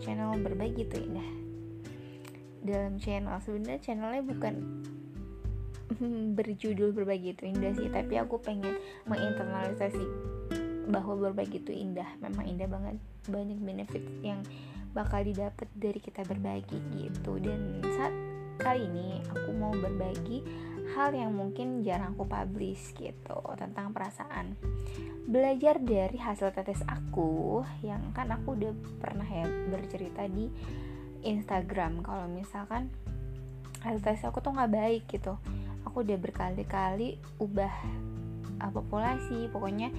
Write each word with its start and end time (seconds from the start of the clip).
channel 0.00 0.34
berbagi 0.40 0.88
itu 0.88 0.96
indah 0.96 1.28
dalam 2.60 3.00
channel 3.00 3.40
sebenarnya 3.40 3.80
channelnya 3.80 4.20
bukan 4.24 4.54
berjudul 6.38 6.94
berbagi 6.94 7.34
itu 7.34 7.50
indah 7.50 7.72
sih. 7.76 7.88
Tapi 7.90 8.20
aku 8.20 8.40
pengen 8.40 8.78
menginternalisasi 9.08 10.04
bahwa 10.90 11.30
berbagi 11.30 11.62
itu 11.62 11.72
indah. 11.72 12.06
Memang 12.22 12.44
indah 12.46 12.68
banget. 12.70 12.96
Banyak 13.28 13.58
benefit 13.62 14.04
yang 14.24 14.42
bakal 14.90 15.22
didapat 15.22 15.68
dari 15.76 16.00
kita 16.02 16.26
berbagi 16.26 16.78
gitu. 16.98 17.38
Dan 17.38 17.82
saat 17.96 18.14
kali 18.60 18.86
ini 18.86 19.24
aku 19.32 19.50
mau 19.56 19.72
berbagi 19.72 20.44
hal 20.94 21.14
yang 21.14 21.32
mungkin 21.34 21.86
jarang 21.86 22.18
aku 22.18 22.26
publish 22.26 22.94
gitu 22.98 23.40
tentang 23.56 23.94
perasaan. 23.94 24.58
Belajar 25.30 25.78
dari 25.78 26.18
hasil 26.18 26.50
tetes 26.50 26.82
aku 26.86 27.62
yang 27.86 28.10
kan 28.10 28.30
aku 28.34 28.58
udah 28.58 28.72
pernah 28.98 29.26
ya 29.26 29.46
bercerita 29.70 30.26
di 30.26 30.50
Instagram 31.22 32.02
kalau 32.02 32.26
misalkan 32.26 32.90
hasil 33.84 34.02
tetes 34.02 34.26
aku 34.26 34.42
tuh 34.42 34.54
nggak 34.54 34.72
baik 34.74 35.02
gitu. 35.06 35.38
Aku 35.86 36.02
udah 36.02 36.18
berkali-kali 36.18 37.16
ubah 37.40 37.74
uh, 38.60 38.70
populasi 38.70 39.48
pokoknya 39.48 39.90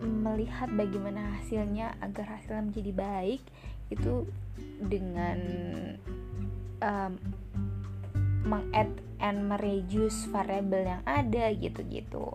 melihat 0.00 0.72
bagaimana 0.72 1.40
hasilnya 1.40 1.96
agar 2.00 2.38
hasilnya 2.38 2.72
menjadi 2.72 2.92
baik 2.96 3.42
itu 3.92 4.24
dengan 4.80 5.38
um, 6.80 7.12
mengadd 8.44 8.90
and 9.20 9.46
mereduce 9.46 10.24
variabel 10.32 10.96
yang 10.96 11.02
ada 11.04 11.52
gitu-gitu. 11.52 12.32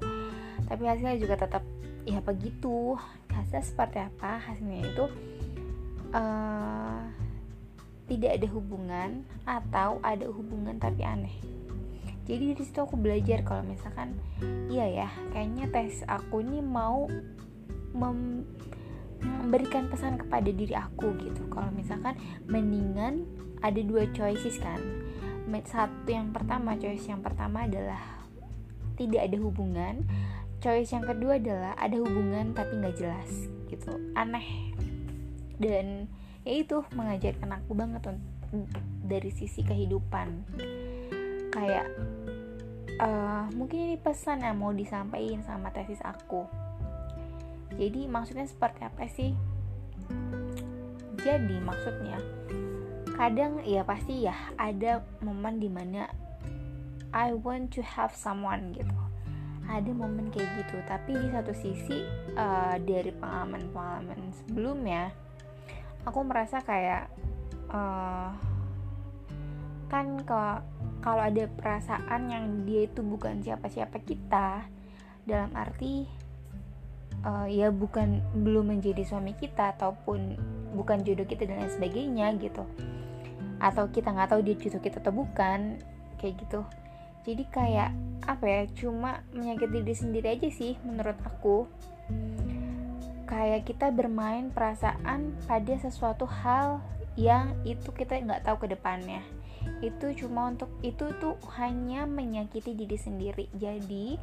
Tapi 0.66 0.84
hasilnya 0.86 1.18
juga 1.18 1.36
tetap 1.38 1.64
ya 2.06 2.22
begitu. 2.22 2.98
Hasil 3.34 3.62
seperti 3.68 4.00
apa? 4.00 4.40
Hasilnya 4.40 4.80
itu 4.86 5.06
uh, 6.16 7.04
tidak 8.06 8.32
ada 8.38 8.48
hubungan 8.54 9.10
atau 9.44 9.98
ada 10.06 10.30
hubungan 10.30 10.78
tapi 10.78 11.02
aneh. 11.04 11.36
Jadi 12.26 12.58
di 12.58 12.64
situ 12.66 12.82
aku 12.82 12.98
belajar 12.98 13.46
kalau 13.46 13.62
misalkan 13.62 14.18
iya 14.66 15.06
ya 15.06 15.10
kayaknya 15.30 15.70
tes 15.70 16.02
aku 16.10 16.42
ini 16.42 16.58
mau 16.58 17.06
mem 17.94 18.46
memberikan 19.26 19.90
pesan 19.90 20.22
kepada 20.22 20.50
diri 20.50 20.74
aku 20.74 21.14
gitu. 21.22 21.50
Kalau 21.50 21.70
misalkan 21.74 22.18
mendingan 22.50 23.26
ada 23.62 23.82
dua 23.82 24.06
choices 24.14 24.58
kan 24.62 24.78
satu 25.66 26.10
yang 26.10 26.34
pertama 26.34 26.74
choice 26.78 27.06
yang 27.06 27.22
pertama 27.22 27.70
adalah 27.70 28.02
tidak 28.96 29.30
ada 29.30 29.38
hubungan. 29.40 29.96
Choice 30.64 30.96
yang 30.96 31.06
kedua 31.06 31.38
adalah 31.38 31.78
ada 31.78 31.98
hubungan 32.02 32.56
tapi 32.58 32.80
nggak 32.82 32.98
jelas 32.98 33.30
gitu. 33.70 33.94
Aneh. 34.18 34.74
Dan 35.62 36.10
ya 36.44 36.54
itu 36.60 36.82
mengajarkan 36.96 37.62
aku 37.62 37.72
banget 37.78 38.02
dari 39.06 39.30
sisi 39.30 39.62
kehidupan. 39.62 40.44
Kayak 41.54 41.88
uh, 43.00 43.48
mungkin 43.56 43.92
ini 43.92 43.98
pesan 44.00 44.44
yang 44.44 44.60
mau 44.60 44.72
disampaikan 44.72 45.44
sama 45.44 45.72
tesis 45.72 46.02
aku. 46.04 46.48
Jadi 47.76 48.08
maksudnya 48.08 48.48
seperti 48.48 48.82
apa 48.88 49.04
sih? 49.12 49.32
Jadi 51.20 51.58
maksudnya 51.60 52.22
kadang 53.16 53.64
ya 53.64 53.82
pasti 53.88 54.28
ya 54.28 54.36
ada 54.60 55.02
momen 55.24 55.58
di 55.64 55.72
mana 55.72 56.12
I 57.16 57.32
want 57.32 57.72
to 57.80 57.82
have 57.82 58.12
someone 58.12 58.76
gitu. 58.76 58.92
Ada 59.66 59.90
momen 59.90 60.30
kayak 60.30 60.52
gitu. 60.62 60.78
Tapi 60.86 61.16
di 61.16 61.28
satu 61.32 61.56
sisi 61.56 62.04
uh, 62.36 62.76
dari 62.78 63.10
pengalaman-pengalaman 63.16 64.36
sebelumnya 64.44 65.10
aku 66.06 66.22
merasa 66.22 66.62
kayak 66.62 67.10
uh, 67.74 68.30
kan 69.90 70.22
kalau 71.02 71.22
ada 71.22 71.46
perasaan 71.50 72.30
yang 72.30 72.46
dia 72.66 72.86
itu 72.90 73.02
bukan 73.02 73.42
siapa-siapa 73.42 74.02
kita 74.02 74.66
dalam 75.26 75.50
arti 75.58 76.06
uh, 77.26 77.50
ya 77.50 77.74
bukan 77.74 78.22
belum 78.38 78.78
menjadi 78.78 79.02
suami 79.06 79.34
kita 79.38 79.78
ataupun 79.78 80.38
bukan 80.78 81.02
jodoh 81.02 81.26
kita 81.26 81.50
dan 81.50 81.66
lain 81.66 81.74
sebagainya 81.74 82.28
gitu 82.38 82.66
atau 83.60 83.88
kita 83.90 84.12
nggak 84.12 84.36
tahu 84.36 84.42
dia 84.44 84.56
jodoh 84.60 84.82
kita 84.84 84.98
atau 85.00 85.14
bukan 85.16 85.80
kayak 86.20 86.36
gitu. 86.42 86.62
Jadi 87.26 87.44
kayak 87.50 87.92
apa 88.26 88.46
ya 88.46 88.62
cuma 88.78 89.26
menyakiti 89.34 89.82
diri 89.82 89.96
sendiri 89.98 90.28
aja 90.38 90.50
sih 90.54 90.78
menurut 90.86 91.18
aku. 91.26 91.66
Kayak 93.26 93.66
kita 93.66 93.90
bermain 93.90 94.54
perasaan 94.54 95.34
pada 95.50 95.74
sesuatu 95.82 96.30
hal 96.30 96.86
yang 97.18 97.58
itu 97.66 97.90
kita 97.90 98.22
nggak 98.22 98.46
tahu 98.46 98.66
ke 98.66 98.78
depannya. 98.78 99.26
Itu 99.82 100.14
cuma 100.14 100.54
untuk 100.54 100.70
itu 100.86 101.10
tuh 101.18 101.42
hanya 101.58 102.06
menyakiti 102.06 102.78
diri 102.78 102.98
sendiri. 103.00 103.50
Jadi 103.58 104.22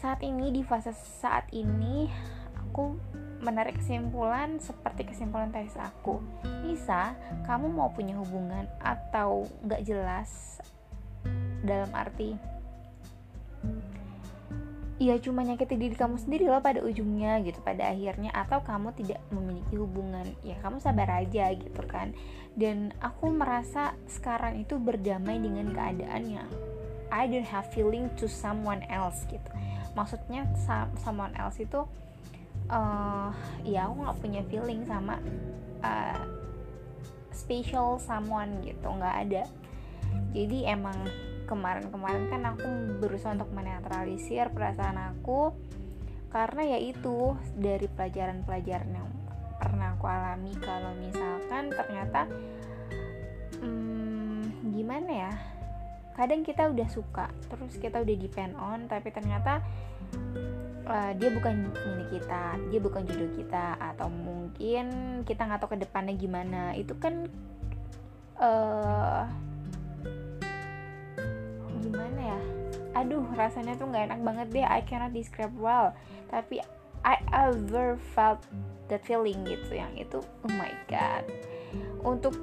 saat 0.00 0.24
ini 0.24 0.48
di 0.54 0.64
fase 0.64 0.94
saat 0.94 1.44
ini 1.52 2.08
aku 2.56 2.96
menarik 3.38 3.78
kesimpulan 3.78 4.58
seperti 4.58 5.08
kesimpulan 5.08 5.50
tesis 5.54 5.78
aku. 5.78 6.18
Bisa 6.66 7.14
kamu 7.46 7.70
mau 7.70 7.90
punya 7.94 8.18
hubungan 8.18 8.66
atau 8.82 9.46
nggak 9.64 9.84
jelas 9.86 10.60
dalam 11.62 11.90
arti 11.94 12.38
ya 14.98 15.14
cuma 15.22 15.46
nyakiti 15.46 15.78
diri 15.78 15.94
kamu 15.94 16.18
sendiri 16.18 16.50
loh 16.50 16.58
pada 16.58 16.82
ujungnya 16.82 17.38
gitu 17.46 17.62
pada 17.62 17.94
akhirnya 17.94 18.34
atau 18.34 18.58
kamu 18.66 18.90
tidak 18.98 19.22
memiliki 19.30 19.78
hubungan. 19.78 20.26
Ya 20.42 20.58
kamu 20.58 20.82
sabar 20.82 21.22
aja 21.22 21.54
gitu 21.54 21.82
kan. 21.86 22.12
Dan 22.58 22.90
aku 22.98 23.30
merasa 23.30 23.94
sekarang 24.10 24.66
itu 24.66 24.74
berdamai 24.82 25.38
dengan 25.38 25.70
keadaan 25.70 26.22
yang 26.26 26.50
I 27.14 27.30
don't 27.30 27.46
have 27.46 27.70
feeling 27.70 28.10
to 28.18 28.26
someone 28.26 28.82
else 28.90 29.22
gitu. 29.30 29.48
Maksudnya 29.94 30.50
someone 30.98 31.32
else 31.38 31.62
itu 31.62 31.86
uh, 32.68 33.30
ya 33.64 33.88
aku 33.88 33.94
nggak 34.04 34.18
punya 34.20 34.42
feeling 34.48 34.84
sama 34.84 35.20
uh, 35.84 36.22
special 37.32 38.00
someone 38.00 38.60
gitu 38.64 38.88
nggak 38.88 39.16
ada. 39.28 39.42
Jadi 40.32 40.68
emang 40.68 40.96
kemarin-kemarin 41.48 42.28
kan 42.28 42.42
aku 42.44 42.68
berusaha 43.00 43.32
untuk 43.32 43.48
menetralisir 43.56 44.52
perasaan 44.52 45.16
aku 45.16 45.56
karena 46.28 46.76
ya 46.76 46.78
itu 46.78 47.32
dari 47.56 47.88
pelajaran-pelajaran 47.88 48.92
yang 48.92 49.08
pernah 49.56 49.96
aku 49.96 50.04
alami 50.04 50.52
kalau 50.60 50.92
misalkan 51.00 51.72
ternyata 51.72 52.28
hmm, 53.64 54.70
gimana 54.76 55.10
ya 55.10 55.32
kadang 56.14 56.44
kita 56.44 56.68
udah 56.68 56.88
suka 56.92 57.32
terus 57.48 57.80
kita 57.80 58.04
udah 58.04 58.16
depend 58.20 58.52
on 58.60 58.84
tapi 58.86 59.08
ternyata 59.08 59.64
uh, 60.88 61.12
dia 61.14 61.28
bukan 61.30 61.68
milik 61.70 62.08
kita 62.18 62.56
dia 62.72 62.80
bukan 62.80 63.04
jodoh 63.04 63.30
kita 63.36 63.76
atau 63.76 64.08
mungkin 64.08 64.86
kita 65.28 65.44
nggak 65.44 65.60
tahu 65.60 65.76
ke 65.76 65.84
depannya 65.84 66.14
gimana. 66.16 66.72
Itu 66.74 66.96
kan 66.96 67.28
uh, 68.40 69.28
gimana 71.78 72.20
ya? 72.34 72.40
Aduh 72.98 73.22
rasanya 73.36 73.76
tuh 73.76 73.86
nggak 73.92 74.10
enak 74.10 74.20
banget 74.24 74.46
deh. 74.50 74.66
I 74.66 74.80
cannot 74.82 75.12
describe 75.12 75.54
well. 75.54 75.92
Tapi 76.32 76.64
I 77.06 77.22
ever 77.30 78.00
felt 78.16 78.42
that 78.90 79.04
feeling 79.04 79.44
gitu 79.46 79.78
yang 79.78 79.92
itu 79.94 80.18
oh 80.18 80.52
my 80.56 80.72
god. 80.90 81.22
Untuk 82.02 82.34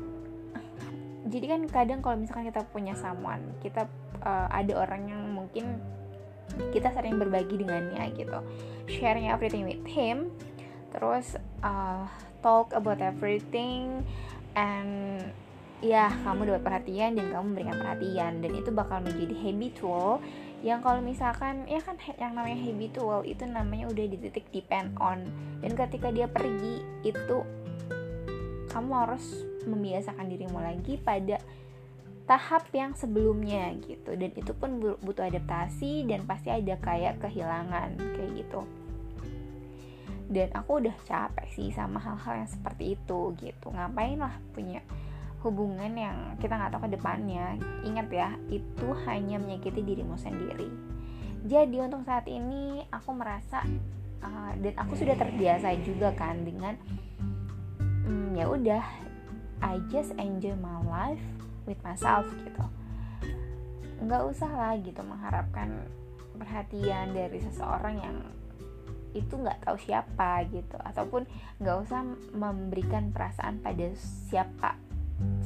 jadi 1.26 1.58
kan 1.58 1.62
kadang 1.66 2.00
kalau 2.06 2.22
misalkan 2.22 2.46
kita 2.46 2.62
punya 2.70 2.94
someone 2.94 3.42
kita 3.66 3.90
uh, 4.22 4.46
ada 4.54 4.78
orang 4.78 5.10
yang 5.10 5.22
mungkin 5.34 5.82
kita 6.72 6.92
sering 6.94 7.18
berbagi 7.20 7.60
dengannya 7.60 8.12
gitu. 8.16 8.40
Sharing 8.90 9.32
everything 9.32 9.66
with 9.66 9.84
him. 9.88 10.32
Terus 10.96 11.36
uh, 11.64 12.08
talk 12.40 12.72
about 12.72 13.04
everything 13.04 14.06
and 14.56 15.20
ya 15.84 16.08
kamu 16.24 16.48
dapat 16.50 16.64
perhatian 16.64 17.20
dan 17.20 17.26
kamu 17.32 17.44
memberikan 17.52 17.78
perhatian. 17.80 18.34
Dan 18.40 18.52
itu 18.56 18.70
bakal 18.72 19.04
menjadi 19.04 19.36
habitual 19.36 20.24
yang 20.64 20.82
kalau 20.82 20.98
misalkan 21.04 21.68
ya 21.70 21.78
kan 21.84 22.00
yang 22.18 22.34
namanya 22.34 22.58
habitual 22.58 23.22
itu 23.22 23.46
namanya 23.46 23.92
udah 23.92 24.06
di 24.08 24.18
titik 24.18 24.48
depend 24.56 24.96
on. 24.98 25.28
Dan 25.60 25.76
ketika 25.76 26.10
dia 26.10 26.26
pergi 26.26 26.82
itu 27.04 27.44
kamu 28.72 28.92
harus 28.92 29.46
membiasakan 29.66 30.28
dirimu 30.28 30.60
lagi 30.60 31.00
pada 31.00 31.40
tahap 32.26 32.66
yang 32.74 32.98
sebelumnya 32.98 33.74
gitu. 33.86 34.18
Dan 34.18 34.34
itu 34.34 34.52
pun 34.58 34.82
butuh 34.82 35.30
adaptasi 35.30 36.10
dan 36.10 36.26
pasti 36.26 36.50
ada 36.50 36.78
kayak 36.82 37.22
kehilangan 37.22 37.98
kayak 37.98 38.32
gitu. 38.46 38.62
Dan 40.26 40.50
aku 40.58 40.82
udah 40.82 40.96
capek 41.06 41.46
sih 41.54 41.70
sama 41.70 42.02
hal-hal 42.02 42.46
yang 42.46 42.50
seperti 42.50 42.98
itu 42.98 43.34
gitu. 43.38 43.70
Ngapain 43.70 44.18
lah 44.18 44.34
punya 44.58 44.82
hubungan 45.46 45.94
yang 45.94 46.18
kita 46.42 46.58
nggak 46.58 46.74
tahu 46.74 46.90
ke 46.90 46.98
depannya. 46.98 47.62
Ingat 47.86 48.08
ya 48.10 48.34
itu 48.50 48.88
hanya 49.06 49.38
menyakiti 49.38 49.86
dirimu 49.86 50.18
sendiri. 50.18 50.70
Jadi 51.46 51.78
untuk 51.78 52.02
saat 52.10 52.26
ini 52.26 52.82
aku 52.90 53.14
merasa 53.14 53.62
uh, 54.26 54.52
dan 54.58 54.74
aku 54.82 54.98
sudah 54.98 55.14
terbiasa 55.14 55.78
juga 55.86 56.10
kan 56.18 56.42
dengan 56.42 56.74
hmm, 58.10 58.34
ya 58.34 58.50
udah 58.50 58.84
I 59.62 59.78
just 59.94 60.18
enjoy 60.18 60.58
my 60.58 60.82
life 60.90 61.35
with 61.66 61.82
myself 61.82 62.26
gitu. 62.42 62.66
Nggak 64.02 64.22
usah 64.32 64.50
lah 64.50 64.74
gitu 64.80 65.02
mengharapkan 65.02 65.86
perhatian 66.36 67.16
dari 67.16 67.40
seseorang 67.42 67.96
yang 68.02 68.18
itu 69.16 69.34
nggak 69.34 69.64
tahu 69.64 69.78
siapa 69.80 70.46
gitu. 70.52 70.78
Ataupun 70.82 71.26
nggak 71.60 71.78
usah 71.88 72.02
memberikan 72.36 73.10
perasaan 73.16 73.64
pada 73.64 73.92
siapa 74.30 74.76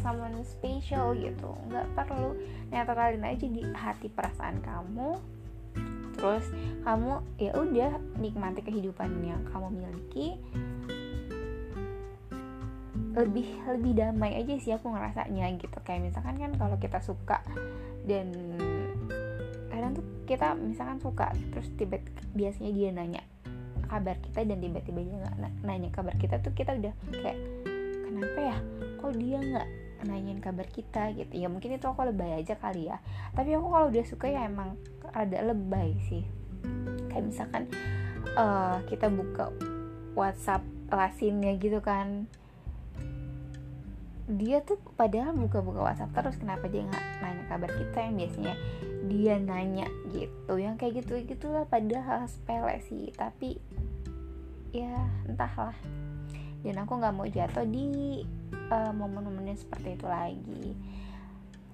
someone 0.02 0.42
special 0.42 1.14
gitu. 1.14 1.54
Nggak 1.70 1.86
perlu 1.94 2.34
netralin 2.74 3.26
aja 3.26 3.46
di 3.46 3.62
hati 3.62 4.08
perasaan 4.10 4.60
kamu. 4.66 5.18
Terus 6.20 6.46
kamu 6.84 7.24
ya 7.40 7.52
udah 7.56 7.92
nikmati 8.20 8.60
kehidupan 8.66 9.24
yang 9.24 9.40
kamu 9.54 9.72
miliki 9.72 10.36
lebih 13.18 13.48
lebih 13.66 13.94
damai 13.98 14.38
aja 14.38 14.54
sih 14.62 14.72
aku 14.74 14.94
ngerasanya 14.94 15.50
gitu. 15.58 15.78
Kayak 15.82 16.12
misalkan 16.12 16.38
kan 16.38 16.52
kalau 16.58 16.78
kita 16.78 17.00
suka 17.02 17.42
dan 18.06 18.34
kadang 19.70 19.96
tuh 19.98 20.06
kita 20.26 20.54
misalkan 20.60 21.00
suka 21.02 21.34
terus 21.56 21.70
tiba 21.80 21.98
biasanya 22.38 22.72
dia 22.76 22.90
nanya 22.94 23.22
kabar 23.90 24.22
kita 24.22 24.46
dan 24.46 24.62
tiba-tiba 24.62 25.00
dia 25.02 25.16
nggak 25.26 25.36
nanya 25.66 25.90
kabar 25.90 26.14
kita 26.22 26.38
tuh 26.46 26.54
kita 26.54 26.78
udah 26.78 26.94
kayak 27.10 27.38
kenapa 28.06 28.40
ya? 28.40 28.58
Kok 29.02 29.14
dia 29.18 29.38
nggak 29.42 29.68
nanyain 30.06 30.40
kabar 30.40 30.68
kita? 30.70 31.12
gitu. 31.18 31.34
Ya 31.34 31.48
mungkin 31.52 31.76
itu 31.76 31.86
aku 31.90 32.08
lebay 32.08 32.40
aja 32.40 32.56
kali 32.56 32.88
ya. 32.88 33.02
Tapi 33.34 33.56
aku 33.58 33.68
kalau 33.68 33.88
udah 33.90 34.06
suka 34.06 34.30
ya 34.30 34.46
emang 34.48 34.78
ada 35.12 35.42
lebay 35.44 35.98
sih. 36.08 36.24
Kayak 37.10 37.26
misalkan 37.26 37.64
uh, 38.38 38.80
kita 38.88 39.10
buka 39.10 39.50
WhatsApp 40.14 40.62
lasinnya 40.90 41.54
gitu 41.58 41.80
kan 41.82 42.26
dia 44.30 44.62
tuh 44.62 44.78
padahal 44.94 45.34
buka-buka 45.34 45.82
WhatsApp 45.82 46.14
terus 46.14 46.38
kenapa 46.38 46.70
dia 46.70 46.86
nggak 46.86 47.06
nanya 47.26 47.44
kabar 47.50 47.72
kita 47.74 47.98
yang 48.06 48.14
biasanya 48.14 48.54
dia 49.10 49.36
nanya 49.42 49.88
gitu 50.14 50.54
yang 50.62 50.78
kayak 50.78 51.02
gitu 51.02 51.18
gitulah 51.26 51.66
padahal 51.66 52.30
sepele 52.30 52.78
sih. 52.86 53.10
Tapi 53.18 53.58
ya 54.70 55.10
entahlah. 55.26 55.74
Dan 56.62 56.78
aku 56.78 57.00
nggak 57.00 57.16
mau 57.16 57.26
jatuh 57.26 57.66
di 57.66 58.22
uh, 58.70 58.92
momen-momen 58.94 59.58
seperti 59.58 59.98
itu 59.98 60.06
lagi. 60.06 60.78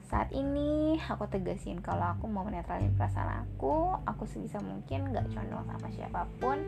Saat 0.07 0.31
ini 0.31 0.95
aku 1.01 1.25
tegasin 1.27 1.81
kalau 1.81 2.13
aku 2.15 2.29
mau 2.29 2.45
menetralin 2.45 2.93
perasaan 2.93 3.41
aku 3.41 3.99
aku 4.05 4.23
sebisa 4.29 4.61
mungkin 4.61 5.09
nggak 5.09 5.33
condong 5.33 5.65
sama 5.65 5.89
siapa 5.89 6.29
pun 6.37 6.61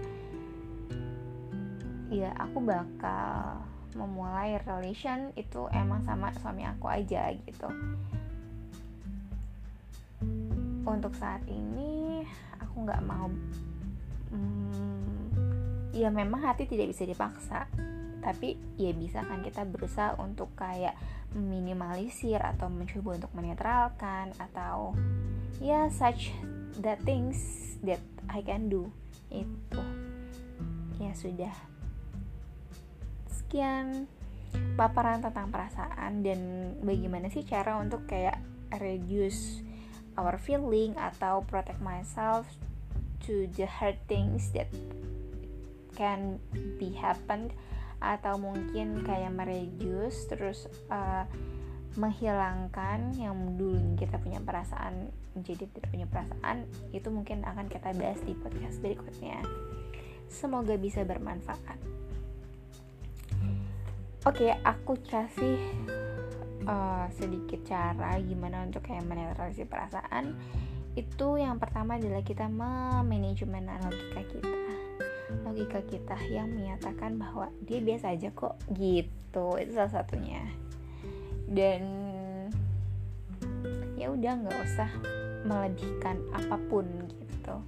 ya 2.09 2.33
aku 2.33 2.57
bakal 2.65 3.61
memulai 3.95 4.59
relation 4.65 5.31
itu 5.39 5.69
emang 5.71 6.03
sama 6.03 6.33
suami 6.41 6.67
aku 6.67 6.89
aja 6.89 7.31
gitu. 7.45 7.69
Untuk 10.87 11.13
saat 11.15 11.43
ini 11.47 12.23
aku 12.57 12.83
nggak 12.83 13.03
mau 13.05 13.27
hmm, 14.31 15.93
ya 15.93 16.09
memang 16.09 16.41
hati 16.41 16.65
tidak 16.65 16.91
bisa 16.95 17.03
dipaksa 17.05 17.67
tapi 18.27 18.59
ya 18.75 18.91
bisa 18.91 19.23
kan 19.23 19.39
kita 19.39 19.63
berusaha 19.63 20.19
untuk 20.19 20.51
kayak 20.57 20.97
minimalisir 21.31 22.41
atau 22.41 22.67
mencoba 22.67 23.23
untuk 23.23 23.31
menetralkan 23.31 24.35
atau 24.35 24.97
ya 25.63 25.87
such 25.87 26.33
the 26.81 26.97
things 27.07 27.39
that 27.85 28.01
I 28.27 28.43
can 28.43 28.67
do 28.67 28.89
itu. 29.31 29.81
Ya 30.97 31.13
sudah 31.13 31.53
sekian 33.47 34.11
paparan 34.75 35.23
tentang 35.23 35.47
perasaan 35.47 36.19
dan 36.19 36.39
bagaimana 36.83 37.31
sih 37.31 37.47
cara 37.47 37.79
untuk 37.79 38.03
kayak 38.03 38.43
reduce 38.83 39.63
our 40.19 40.35
feeling 40.35 40.91
atau 40.99 41.47
protect 41.47 41.79
myself 41.79 42.43
to 43.23 43.47
the 43.55 43.63
hard 43.63 43.95
things 44.11 44.51
that 44.51 44.67
can 45.95 46.43
be 46.75 46.91
happened 46.91 47.55
atau 48.03 48.35
mungkin 48.35 48.99
kayak 49.07 49.31
mereduce 49.31 50.27
terus 50.27 50.67
uh, 50.91 51.23
menghilangkan 51.95 53.15
yang 53.15 53.55
dulu 53.55 53.79
kita 53.95 54.19
punya 54.19 54.43
perasaan 54.43 55.07
jadi 55.39 55.71
tidak 55.71 55.87
punya 55.87 56.03
perasaan 56.11 56.67
itu 56.91 57.07
mungkin 57.07 57.47
akan 57.47 57.71
kita 57.71 57.95
bahas 57.95 58.19
di 58.27 58.35
podcast 58.35 58.83
berikutnya. 58.83 59.39
Semoga 60.27 60.75
bisa 60.75 61.07
bermanfaat 61.07 61.79
oke 64.27 64.43
okay, 64.43 64.51
aku 64.59 64.99
kasih 65.07 65.55
uh, 66.67 67.07
sedikit 67.15 67.63
cara 67.63 68.19
gimana 68.19 68.67
untuk 68.67 68.83
kayak 68.83 69.07
menetralisir 69.07 69.71
perasaan. 69.71 70.35
Itu 70.99 71.39
yang 71.39 71.55
pertama 71.63 71.95
adalah 71.95 72.19
kita 72.27 72.51
memanajemen 72.51 73.71
logika 73.87 74.21
kita. 74.27 74.59
Logika 75.47 75.79
kita 75.87 76.17
yang 76.27 76.51
menyatakan 76.51 77.15
bahwa 77.15 77.47
dia 77.63 77.79
biasa 77.79 78.19
aja 78.19 78.27
kok 78.35 78.59
gitu. 78.75 79.47
Itu 79.63 79.71
salah 79.71 80.03
satunya. 80.03 80.43
Dan 81.47 81.87
ya 83.95 84.11
udah 84.11 84.33
nggak 84.43 84.59
usah 84.59 84.91
melebihkan 85.47 86.19
apa 86.35 86.59
pun 86.67 86.83
gitu 87.15 87.63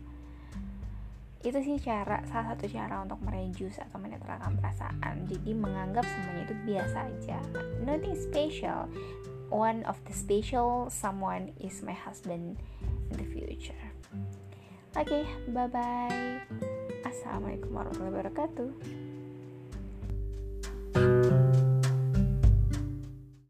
itu 1.40 1.56
sih 1.64 1.80
cara 1.80 2.20
salah 2.28 2.56
satu 2.56 2.68
cara 2.68 3.00
untuk 3.00 3.20
mereduce 3.24 3.80
atau 3.80 3.96
menetralkan 3.96 4.60
perasaan. 4.60 5.24
Jadi 5.28 5.56
menganggap 5.56 6.04
semuanya 6.04 6.44
itu 6.52 6.56
biasa 6.68 6.98
aja. 7.08 7.40
Nothing 7.84 8.16
special. 8.20 8.92
One 9.50 9.82
of 9.90 9.98
the 10.06 10.14
special 10.14 10.94
someone 10.94 11.56
is 11.58 11.82
my 11.82 11.96
husband 11.96 12.60
in 12.84 13.16
the 13.18 13.26
future. 13.26 13.78
Oke 14.98 15.22
okay, 15.22 15.24
bye 15.54 15.70
bye 15.70 16.42
Assalamualaikum 17.06 17.72
warahmatullahi 17.72 18.10
wabarakatuh. 18.10 19.09